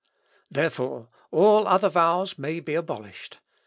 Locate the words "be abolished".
2.59-3.37